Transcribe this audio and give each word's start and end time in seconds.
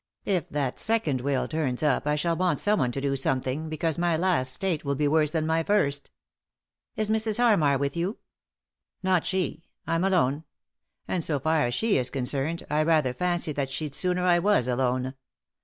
If 0.25 0.49
that 0.49 0.79
second 0.79 1.21
will 1.21 1.47
turns 1.47 1.83
up 1.83 2.07
I 2.07 2.15
shall 2.15 2.35
want 2.35 2.59
someone 2.59 2.91
to 2.93 2.99
do 3.01 3.15
something, 3.15 3.69
because 3.69 3.99
my 3.99 4.17
last 4.17 4.51
state 4.51 4.83
will 4.83 4.95
be 4.95 5.07
worse 5.07 5.29
than 5.29 5.45
my 5.45 5.61
first."" 5.61 6.09
Is 6.97 7.11
Mrs. 7.11 7.37
Hannar 7.37 7.77
with 7.79 7.95
you?"" 7.95 8.17
Not 9.03 9.27
she; 9.27 9.65
I'm 9.85 10.03
alone; 10.03 10.43
and, 11.07 11.23
so 11.23 11.39
far 11.39 11.67
as 11.67 11.75
she 11.75 11.99
is 11.99 12.09
con 12.09 12.23
cerned, 12.23 12.63
I 12.67 12.81
rather 12.81 13.13
fancy 13.13 13.51
that 13.51 13.69
she'd 13.69 13.93
sooner 13.93 14.23
I 14.25 14.39
was 14.39 14.67
alone. 14.67 15.13